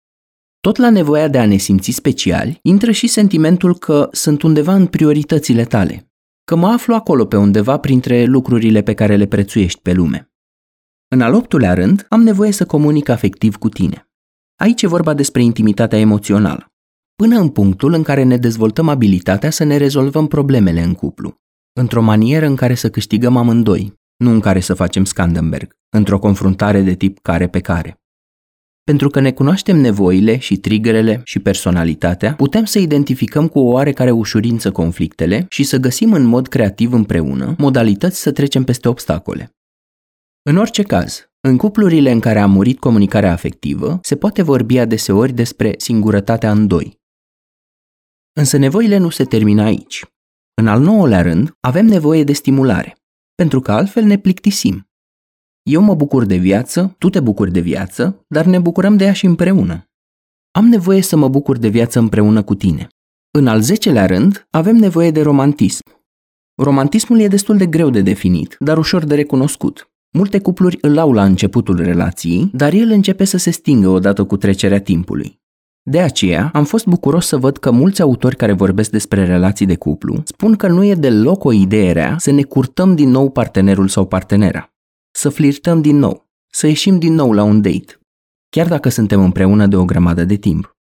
Tot 0.61 0.77
la 0.77 0.91
nevoia 0.91 1.29
de 1.29 1.39
a 1.39 1.47
ne 1.47 1.57
simți 1.57 1.91
speciali, 1.91 2.59
intră 2.63 2.91
și 2.91 3.07
sentimentul 3.07 3.79
că 3.79 4.09
sunt 4.13 4.43
undeva 4.43 4.75
în 4.75 4.87
prioritățile 4.87 5.65
tale, 5.65 6.06
că 6.47 6.57
mă 6.57 6.67
aflu 6.67 6.95
acolo 6.95 7.25
pe 7.25 7.37
undeva 7.37 7.79
printre 7.79 8.25
lucrurile 8.25 8.83
pe 8.83 8.95
care 8.95 9.17
le 9.17 9.27
prețuiești 9.27 9.81
pe 9.81 9.93
lume. 9.93 10.31
În 11.09 11.21
al 11.21 11.35
optulea 11.35 11.75
rând, 11.75 12.07
am 12.09 12.23
nevoie 12.23 12.53
să 12.53 12.67
comunic 12.67 13.09
afectiv 13.09 13.57
cu 13.57 13.69
tine. 13.69 14.09
Aici 14.61 14.83
e 14.83 14.87
vorba 14.87 15.15
despre 15.15 15.43
intimitatea 15.43 15.99
emoțională, 15.99 16.73
până 17.15 17.39
în 17.39 17.49
punctul 17.49 17.93
în 17.93 18.03
care 18.03 18.23
ne 18.23 18.37
dezvoltăm 18.37 18.89
abilitatea 18.89 19.51
să 19.51 19.65
ne 19.65 19.77
rezolvăm 19.77 20.27
problemele 20.27 20.83
în 20.83 20.95
cuplu, 20.95 21.35
într-o 21.73 22.03
manieră 22.03 22.47
în 22.47 22.57
care 22.57 22.75
să 22.75 22.91
câștigăm 22.91 23.37
amândoi, 23.37 23.93
nu 24.17 24.31
în 24.31 24.41
care 24.41 24.61
să 24.61 24.75
facem 24.75 25.05
Scandenberg, 25.05 25.77
într-o 25.97 26.19
confruntare 26.19 26.81
de 26.81 26.95
tip 26.95 27.19
care 27.19 27.49
pe 27.49 27.61
care. 27.61 28.01
Pentru 28.91 29.09
că 29.09 29.21
ne 29.21 29.33
cunoaștem 29.33 29.77
nevoile 29.77 30.39
și 30.39 30.57
triggerele 30.57 31.21
și 31.25 31.39
personalitatea, 31.39 32.35
putem 32.35 32.65
să 32.65 32.79
identificăm 32.79 33.49
cu 33.49 33.59
o 33.59 33.71
oarecare 33.71 34.11
ușurință 34.11 34.73
conflictele 34.73 35.47
și 35.49 35.65
să 35.65 35.77
găsim 35.77 36.13
în 36.13 36.25
mod 36.25 36.49
creativ 36.49 36.93
împreună 36.93 37.55
modalități 37.59 38.21
să 38.21 38.33
trecem 38.33 38.65
peste 38.65 38.89
obstacole. 38.89 39.51
În 40.43 40.57
orice 40.57 40.83
caz, 40.83 41.31
în 41.41 41.57
cuplurile 41.57 42.11
în 42.11 42.21
care 42.21 42.39
a 42.39 42.47
murit 42.47 42.79
comunicarea 42.79 43.33
afectivă, 43.33 43.99
se 44.03 44.17
poate 44.17 44.43
vorbi 44.43 44.79
adeseori 44.79 45.33
despre 45.33 45.75
singurătatea 45.77 46.51
în 46.51 46.67
doi. 46.67 46.99
Însă 48.33 48.57
nevoile 48.57 48.97
nu 48.97 49.11
se 49.11 49.25
termină 49.25 49.63
aici. 49.63 50.05
În 50.55 50.67
al 50.67 50.81
nouălea 50.81 51.23
rând, 51.23 51.53
avem 51.61 51.87
nevoie 51.87 52.25
de 52.25 52.33
stimulare, 52.33 52.97
pentru 53.35 53.61
că 53.61 53.73
altfel 53.73 54.05
ne 54.05 54.19
plictisim. 54.19 54.86
Eu 55.69 55.83
mă 55.83 55.95
bucur 55.95 56.25
de 56.25 56.37
viață, 56.37 56.95
tu 56.99 57.11
te 57.11 57.21
bucuri 57.21 57.53
de 57.53 57.61
viață, 57.61 58.25
dar 58.29 58.45
ne 58.45 58.59
bucurăm 58.59 58.97
de 58.97 59.05
ea 59.05 59.13
și 59.13 59.27
împreună. 59.27 59.85
Am 60.51 60.67
nevoie 60.67 61.03
să 61.03 61.17
mă 61.17 61.29
bucur 61.29 61.59
de 61.59 61.69
viață 61.69 61.99
împreună 61.99 62.43
cu 62.43 62.55
tine. 62.55 62.89
În 63.31 63.47
al 63.47 63.61
zecelea 63.61 64.07
rând, 64.07 64.47
avem 64.51 64.77
nevoie 64.77 65.11
de 65.11 65.23
romantism. 65.23 65.83
Romantismul 66.63 67.21
e 67.21 67.29
destul 67.29 67.57
de 67.57 67.67
greu 67.67 67.91
de 67.91 68.01
definit, 68.01 68.57
dar 68.59 68.79
ușor 68.79 69.05
de 69.05 69.15
recunoscut. 69.15 69.91
Multe 70.11 70.39
cupluri 70.39 70.79
îl 70.81 70.99
au 70.99 71.13
la 71.13 71.25
începutul 71.25 71.77
relației, 71.77 72.51
dar 72.53 72.73
el 72.73 72.91
începe 72.91 73.25
să 73.25 73.37
se 73.37 73.51
stingă 73.51 73.89
odată 73.89 74.25
cu 74.25 74.37
trecerea 74.37 74.81
timpului. 74.81 75.41
De 75.83 76.01
aceea, 76.01 76.51
am 76.53 76.65
fost 76.65 76.87
bucuros 76.87 77.27
să 77.27 77.37
văd 77.37 77.57
că 77.57 77.71
mulți 77.71 78.03
autori 78.03 78.37
care 78.37 78.53
vorbesc 78.53 78.91
despre 78.91 79.25
relații 79.25 79.67
de 79.67 79.77
cuplu 79.77 80.23
spun 80.25 80.55
că 80.55 80.69
nu 80.69 80.85
e 80.85 80.95
deloc 80.95 81.45
o 81.45 81.53
idee 81.53 81.93
rea 81.93 82.15
să 82.19 82.31
ne 82.31 82.43
curtăm 82.43 82.95
din 82.95 83.09
nou 83.09 83.31
partenerul 83.31 83.89
sau 83.89 84.07
partenera 84.07 84.71
să 85.17 85.29
flirtăm 85.29 85.81
din 85.81 85.97
nou, 85.97 86.29
să 86.53 86.67
ieșim 86.67 86.99
din 86.99 87.15
nou 87.15 87.33
la 87.33 87.43
un 87.43 87.61
date, 87.61 87.99
chiar 88.49 88.69
dacă 88.69 88.89
suntem 88.89 89.23
împreună 89.23 89.67
de 89.67 89.77
o 89.77 89.85
grămadă 89.85 90.25
de 90.25 90.37
timp. 90.37 90.77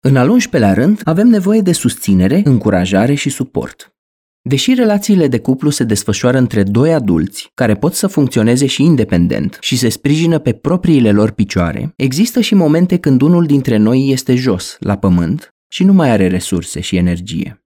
În 0.00 0.16
al 0.16 0.38
11-lea 0.40 0.74
rând, 0.74 1.00
avem 1.04 1.26
nevoie 1.26 1.60
de 1.60 1.72
susținere, 1.72 2.42
încurajare 2.44 3.14
și 3.14 3.30
suport. 3.30 3.94
Deși 4.42 4.74
relațiile 4.74 5.28
de 5.28 5.38
cuplu 5.40 5.70
se 5.70 5.84
desfășoară 5.84 6.38
între 6.38 6.62
doi 6.62 6.94
adulți 6.94 7.50
care 7.54 7.76
pot 7.76 7.94
să 7.94 8.06
funcționeze 8.06 8.66
și 8.66 8.82
independent 8.82 9.58
și 9.60 9.76
se 9.76 9.88
sprijină 9.88 10.38
pe 10.38 10.52
propriile 10.52 11.12
lor 11.12 11.30
picioare, 11.30 11.92
există 11.96 12.40
și 12.40 12.54
momente 12.54 12.98
când 12.98 13.20
unul 13.20 13.46
dintre 13.46 13.76
noi 13.76 14.08
este 14.10 14.34
jos, 14.34 14.76
la 14.78 14.98
pământ, 14.98 15.48
și 15.68 15.84
nu 15.84 15.92
mai 15.92 16.10
are 16.10 16.28
resurse 16.28 16.80
și 16.80 16.96
energie 16.96 17.61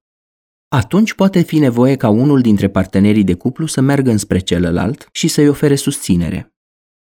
atunci 0.69 1.15
poate 1.15 1.41
fi 1.41 1.59
nevoie 1.59 1.97
ca 1.97 2.09
unul 2.09 2.41
dintre 2.41 2.69
partenerii 2.69 3.25
de 3.25 3.35
cuplu 3.35 3.67
să 3.67 3.81
meargă 3.81 4.11
înspre 4.11 4.39
celălalt 4.39 5.09
și 5.13 5.29
să-i 5.29 5.49
ofere 5.49 5.75
susținere. 5.75 6.51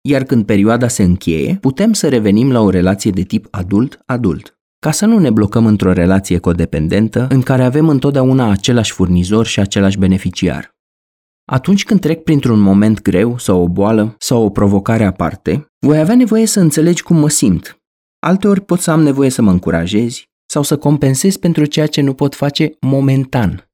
Iar 0.08 0.22
când 0.24 0.44
perioada 0.46 0.88
se 0.88 1.02
încheie, 1.02 1.58
putem 1.60 1.92
să 1.92 2.08
revenim 2.08 2.52
la 2.52 2.60
o 2.60 2.70
relație 2.70 3.10
de 3.10 3.22
tip 3.22 3.46
adult-adult, 3.50 4.58
ca 4.78 4.90
să 4.90 5.06
nu 5.06 5.18
ne 5.18 5.30
blocăm 5.30 5.66
într-o 5.66 5.92
relație 5.92 6.38
codependentă 6.38 7.26
în 7.30 7.42
care 7.42 7.62
avem 7.62 7.88
întotdeauna 7.88 8.50
același 8.50 8.92
furnizor 8.92 9.46
și 9.46 9.60
același 9.60 9.98
beneficiar. 9.98 10.70
Atunci 11.44 11.84
când 11.84 12.00
trec 12.00 12.22
printr-un 12.22 12.60
moment 12.60 13.02
greu 13.02 13.38
sau 13.38 13.62
o 13.62 13.68
boală 13.68 14.14
sau 14.18 14.44
o 14.44 14.50
provocare 14.50 15.04
aparte, 15.04 15.66
voi 15.86 15.98
avea 15.98 16.16
nevoie 16.16 16.46
să 16.46 16.60
înțelegi 16.60 17.02
cum 17.02 17.16
mă 17.16 17.28
simt. 17.28 17.76
Alteori 18.18 18.60
pot 18.60 18.80
să 18.80 18.90
am 18.90 19.02
nevoie 19.02 19.30
să 19.30 19.42
mă 19.42 19.50
încurajezi, 19.50 20.30
sau 20.52 20.62
să 20.62 20.78
compensez 20.78 21.36
pentru 21.36 21.64
ceea 21.64 21.86
ce 21.86 22.00
nu 22.00 22.14
pot 22.14 22.34
face 22.34 22.76
momentan. 22.80 23.70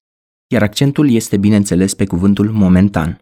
Iar 0.46 0.62
accentul 0.62 1.10
este, 1.10 1.36
bineînțeles, 1.36 1.94
pe 1.94 2.06
cuvântul 2.06 2.50
momentan. 2.50 3.18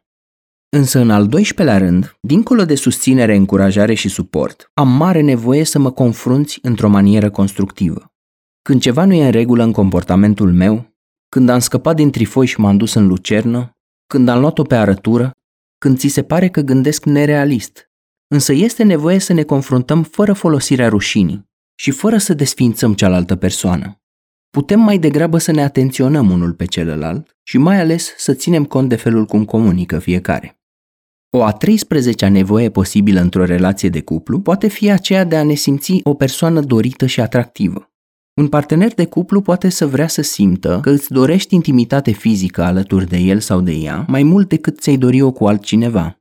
Însă, 0.76 0.98
în 0.98 1.10
al 1.10 1.28
12-lea 1.28 1.78
rând, 1.78 2.16
dincolo 2.20 2.64
de 2.64 2.75
susținere, 2.75 3.34
încurajare 3.34 3.94
și 3.94 4.08
suport, 4.08 4.70
am 4.75 4.88
mare 4.88 5.20
nevoie 5.20 5.64
să 5.64 5.78
mă 5.78 5.90
confrunți 5.90 6.58
într-o 6.62 6.88
manieră 6.88 7.30
constructivă. 7.30 8.12
Când 8.62 8.80
ceva 8.80 9.04
nu 9.04 9.12
e 9.12 9.25
în 9.25 9.30
regulă 9.30 9.62
în 9.62 9.72
comportamentul 9.72 10.52
meu, 10.52 10.94
când 11.28 11.48
am 11.48 11.58
scăpat 11.58 11.96
din 11.96 12.10
trifoi 12.10 12.46
și 12.46 12.60
m-am 12.60 12.76
dus 12.76 12.94
în 12.94 13.06
lucernă, 13.06 13.70
când 14.06 14.28
am 14.28 14.40
luat-o 14.40 14.62
pe 14.62 14.75
arătură, 14.75 15.30
când 15.78 15.98
ți 15.98 16.08
se 16.08 16.22
pare 16.22 16.48
că 16.48 16.60
gândesc 16.60 17.04
nerealist. 17.04 17.90
Însă 18.28 18.52
este 18.52 18.82
nevoie 18.82 19.18
să 19.18 19.32
ne 19.32 19.42
confruntăm 19.42 20.02
fără 20.02 20.32
folosirea 20.32 20.88
rușinii, 20.88 21.44
și 21.78 21.90
fără 21.90 22.18
să 22.18 22.35
desfințăm 22.35 22.95
cealaltă 22.95 23.37
persoană. 23.37 24.00
Putem 24.50 24.80
mai 24.80 24.99
degrabă 24.99 25.38
să 25.38 25.52
ne 25.52 25.62
atenționăm 25.62 26.30
unul 26.30 26.52
pe 26.52 26.64
celălalt 26.64 27.37
și 27.42 27.59
mai 27.59 27.80
ales 27.80 28.14
să 28.16 28.35
ținem 28.35 28.64
cont 28.64 28.88
de 28.88 28.97
felul 28.97 29.25
cum 29.25 29.45
comunică 29.45 29.99
fiecare. 29.99 30.61
O 31.30 31.42
a 31.42 31.56
13-a 31.56 32.28
nevoie 32.28 32.71
posibilă 32.71 33.21
într-o 33.21 33.45
relație 33.45 33.88
de 33.88 34.00
cuplu 34.00 34.40
poate 34.40 34.68
fi 34.68 34.90
aceea 34.90 35.25
de 35.25 35.37
a 35.37 35.45
ne 35.45 35.54
simți 35.54 36.00
o 36.02 36.14
persoană 36.14 36.61
dorită 36.61 37.06
și 37.06 37.21
atractivă. 37.21 37.90
Un 38.35 38.49
partener 38.49 38.95
de 38.95 39.06
cuplu 39.06 39.40
poate 39.40 39.68
să 39.68 39.87
vrea 39.87 40.09
să 40.09 40.23
simtă 40.23 40.78
că 40.83 40.90
îți 40.90 41.12
dorești 41.12 41.54
intimitate 41.54 42.11
fizică 42.11 42.62
alături 42.62 43.09
de 43.09 43.16
el 43.16 43.40
sau 43.40 43.61
de 43.61 43.73
ea 43.73 44.04
mai 44.09 44.23
mult 44.23 44.49
decât 44.49 44.80
ți-ai 44.80 44.97
dori-o 44.97 45.33
cu 45.33 45.47
altcineva. 45.47 46.21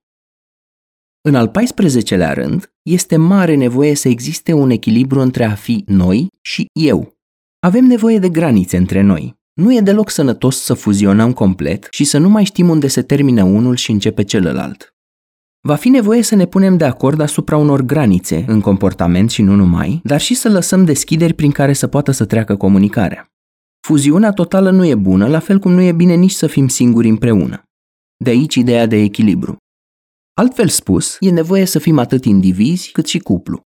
În 1.28 1.36
al 1.36 1.52
14-lea 1.52 2.34
rând, 2.34 2.72
este 2.82 3.16
mare 3.16 3.56
nevoie 3.56 3.96
să 3.96 4.08
existe 4.08 4.54
un 4.54 4.70
echilibru 4.70 5.20
între 5.20 5.44
a 5.44 5.56
fi 5.56 5.84
noi 5.88 6.28
și 6.42 6.66
eu. 6.74 7.14
Avem 7.60 7.86
nevoie 7.86 8.20
de 8.20 8.30
granițe 8.30 8.78
între 8.78 9.02
noi. 9.02 9.36
Nu 9.54 9.76
e 9.76 9.82
deloc 9.82 10.10
sănătos 10.10 10.62
să 10.62 10.74
fuzionăm 10.74 11.34
complet 11.34 11.88
și 11.92 12.04
să 12.04 12.18
nu 12.18 12.30
mai 12.30 12.44
știm 12.44 12.70
unde 12.70 12.88
se 12.88 13.02
termină 13.02 13.44
unul 13.44 13.76
și 13.76 13.92
începe 13.92 14.24
celălalt. 14.24 14.96
Va 15.68 15.76
fi 15.76 15.90
nevoie 15.90 16.22
să 16.22 16.36
ne 16.36 16.46
punem 16.46 16.78
de 16.78 16.86
acord 16.86 17.20
asupra 17.20 17.58
unor 17.58 17.82
granițe 17.82 18.46
în 18.48 18.62
comportament 18.62 19.30
și 19.30 19.42
nu 19.42 19.56
numai, 19.56 20.02
dar 20.04 20.22
și 20.22 20.34
să 20.34 20.50
lăsăm 20.50 20.86
deschideri 20.86 21.34
prin 21.34 21.52
care 21.52 21.74
să 21.74 21.88
poată 21.88 22.12
să 22.12 22.26
treacă 22.26 22.56
comunicarea. 22.56 23.32
Fuziunea 23.88 24.32
totală 24.32 24.72
nu 24.72 24.86
e 24.86 24.96
bună, 24.96 25.28
la 25.28 25.40
fel 25.40 25.60
cum 25.60 25.72
nu 25.72 25.82
e 25.82 25.92
bine 25.92 26.14
nici 26.16 26.32
să 26.32 26.48
fim 26.48 26.68
singuri 26.68 27.10
împreună. 27.10 27.64
De 28.18 28.30
aici 28.30 28.56
ideea 28.56 28.86
de 28.86 28.96
echilibru. 28.96 29.58
Altfel 30.38 30.68
spus, 30.68 31.18
e 31.20 31.30
nevoie 31.30 31.66
să 31.66 31.80
fim 31.80 31.98
atât 31.98 32.26
indivizi 32.26 32.92
cât 32.92 33.08
și 33.08 33.20
cuplu. 33.20 33.62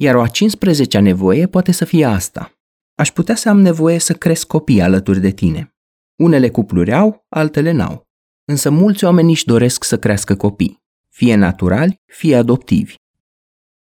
Iar 0.00 0.14
o 0.14 0.22
a 0.22 0.28
15-a 0.28 1.00
nevoie 1.00 1.46
poate 1.46 1.72
să 1.72 1.84
fie 1.84 2.04
asta. 2.04 2.52
Aș 2.94 3.12
putea 3.12 3.34
să 3.34 3.48
am 3.48 3.60
nevoie 3.60 3.98
să 3.98 4.12
cresc 4.12 4.46
copii 4.46 4.80
alături 4.80 5.20
de 5.20 5.30
tine. 5.30 5.74
Unele 6.16 6.50
cupluri 6.50 6.92
au, 6.92 7.24
altele 7.28 7.70
n-au. 7.70 8.08
Însă 8.44 8.70
mulți 8.70 9.04
oameni 9.04 9.30
își 9.30 9.44
doresc 9.44 9.84
să 9.84 9.98
crească 9.98 10.36
copii, 10.36 10.82
fie 11.08 11.34
naturali, 11.34 12.02
fie 12.06 12.36
adoptivi. 12.36 12.94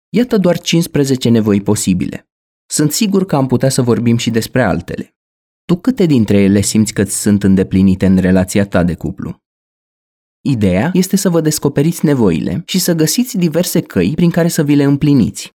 Iată 0.10 0.38
doar 0.38 0.60
15 0.60 1.30
nevoi 1.30 1.62
posibile. 1.62 2.30
Sunt 2.66 2.92
sigur 2.92 3.25
că 3.25 3.36
am 3.36 3.48
putea 3.48 3.70
să 3.70 3.82
vorbim 3.82 4.18
și 4.18 4.30
despre 4.30 4.63
altele. 4.63 5.16
Tu 5.66 5.77
câte 5.77 6.06
dintre 6.06 6.38
ele 6.38 6.62
simți 6.62 6.94
că 6.94 7.04
ți 7.04 7.22
sunt 7.22 7.44
îndeplinite 7.44 8.06
în 8.06 8.18
relația 8.18 8.68
ta 8.68 8.84
de 8.84 8.96
cuplu? 8.96 9.47
Ideea 10.50 10.89
este 10.94 11.16
să 11.16 11.30
vă 11.30 11.42
descoperiți 11.42 12.06
nevoile 12.06 12.63
și 12.66 12.80
să 12.80 12.94
găsiți 12.94 13.38
diverse 13.38 13.82
căi 13.82 14.12
prin 14.16 14.30
care 14.30 14.48
să 14.48 14.63
vi 14.63 14.75
le 14.75 14.84
împliniți. 14.84 15.51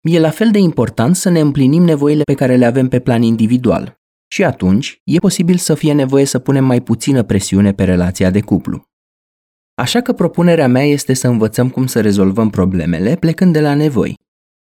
E 0.00 0.18
la 0.18 0.30
fel 0.30 0.50
de 0.50 0.58
important 0.58 1.16
să 1.16 1.28
ne 1.28 1.40
împlinim 1.40 1.82
nevoile 1.82 2.22
pe 2.22 2.34
care 2.34 2.56
le 2.56 2.66
avem 2.66 2.88
pe 2.88 3.00
plan 3.00 3.22
individual. 3.22 3.98
Și 4.30 4.44
atunci, 4.44 5.00
e 5.04 5.18
posibil 5.18 5.56
să 5.56 5.74
fie 5.74 5.92
nevoie 5.92 6.24
să 6.24 6.38
punem 6.38 6.64
mai 6.64 6.80
puțină 6.80 7.22
presiune 7.22 7.72
pe 7.72 7.84
relația 7.84 8.30
de 8.30 8.40
cuplu. 8.40 8.82
Așa 9.74 10.00
că 10.00 10.12
propunerea 10.12 10.68
mea 10.68 10.84
este 10.84 11.14
să 11.14 11.28
învățăm 11.28 11.70
cum 11.70 11.86
să 11.86 12.00
rezolvăm 12.00 12.50
problemele 12.50 13.16
plecând 13.16 13.52
de 13.52 13.60
la 13.60 13.74
nevoi. 13.74 14.14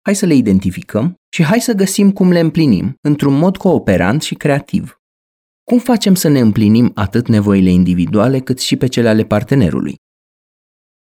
Hai 0.02 0.16
să 0.16 0.26
le 0.26 0.34
identificăm 0.34 1.16
și 1.34 1.44
hai 1.44 1.60
să 1.62 1.74
găsim 1.74 2.12
cum 2.12 2.32
le 2.32 2.40
împlinim, 2.40 2.96
într-un 3.02 3.34
mod 3.34 3.58
cooperant 3.58 4.22
și 4.22 4.36
creativ. 4.36 4.99
Cum 5.70 5.80
facem 5.80 6.16
să 6.16 6.28
ne 6.28 6.40
împlinim 6.40 6.92
atât 6.96 7.28
nevoile 7.28 7.70
individuale 7.70 8.40
cât 8.40 8.60
și 8.60 8.76
pe 8.76 8.88
cele 8.88 9.10
ale 9.10 9.24
partenerului? 9.24 9.96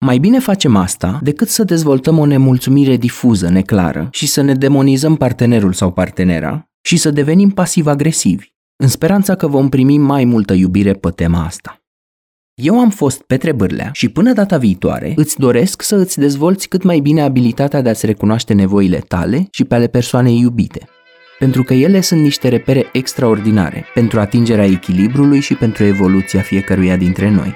Mai 0.05 0.17
bine 0.17 0.39
facem 0.39 0.75
asta 0.75 1.19
decât 1.23 1.47
să 1.47 1.63
dezvoltăm 1.63 2.17
o 2.17 2.25
nemulțumire 2.25 2.95
difuză, 2.95 3.49
neclară 3.49 4.07
și 4.11 4.27
să 4.27 4.41
ne 4.41 4.53
demonizăm 4.53 5.15
partenerul 5.15 5.73
sau 5.73 5.91
partenera 5.91 6.69
și 6.81 6.97
să 6.97 7.11
devenim 7.11 7.49
pasiv-agresivi, 7.49 8.47
în 8.83 8.87
speranța 8.87 9.35
că 9.35 9.47
vom 9.47 9.69
primi 9.69 9.97
mai 9.97 10.25
multă 10.25 10.53
iubire 10.53 10.93
pe 10.93 11.09
tema 11.09 11.45
asta. 11.45 11.81
Eu 12.53 12.79
am 12.79 12.89
fost 12.89 13.21
Petre 13.21 13.51
Bârlea 13.51 13.89
și 13.93 14.09
până 14.09 14.33
data 14.33 14.57
viitoare 14.57 15.13
îți 15.15 15.39
doresc 15.39 15.81
să 15.81 15.95
îți 15.95 16.19
dezvolți 16.19 16.67
cât 16.67 16.83
mai 16.83 16.99
bine 16.99 17.21
abilitatea 17.21 17.81
de 17.81 17.89
a-ți 17.89 18.05
recunoaște 18.05 18.53
nevoile 18.53 18.99
tale 18.99 19.47
și 19.51 19.63
pe 19.63 19.75
ale 19.75 19.87
persoanei 19.87 20.39
iubite. 20.39 20.87
Pentru 21.39 21.63
că 21.63 21.74
ele 21.74 22.01
sunt 22.01 22.22
niște 22.22 22.48
repere 22.48 22.89
extraordinare 22.91 23.86
pentru 23.94 24.20
atingerea 24.20 24.65
echilibrului 24.65 25.39
și 25.39 25.53
pentru 25.53 25.84
evoluția 25.84 26.41
fiecăruia 26.41 26.96
dintre 26.96 27.29
noi. 27.29 27.56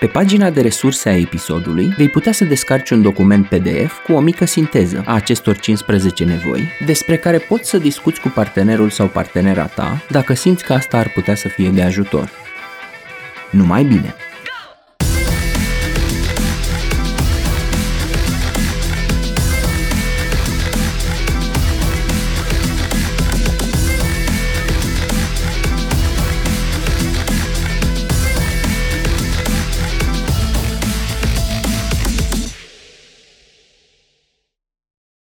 Pe 0.00 0.06
pagina 0.06 0.50
de 0.50 0.60
resurse 0.60 1.08
a 1.08 1.16
episodului 1.16 1.94
vei 1.96 2.08
putea 2.08 2.32
să 2.32 2.44
descarci 2.44 2.90
un 2.90 3.02
document 3.02 3.46
PDF 3.46 4.04
cu 4.06 4.12
o 4.12 4.20
mică 4.20 4.44
sinteză 4.44 5.02
a 5.06 5.14
acestor 5.14 5.58
15 5.58 6.24
nevoi, 6.24 6.68
despre 6.86 7.16
care 7.16 7.38
poți 7.38 7.68
să 7.68 7.78
discuți 7.78 8.20
cu 8.20 8.28
partenerul 8.28 8.90
sau 8.90 9.06
partenera 9.06 9.66
ta 9.66 10.04
dacă 10.10 10.34
simți 10.34 10.64
că 10.64 10.72
asta 10.72 10.98
ar 10.98 11.10
putea 11.14 11.34
să 11.34 11.48
fie 11.48 11.70
de 11.70 11.82
ajutor. 11.82 12.30
Numai 13.50 13.84
bine! 13.84 14.14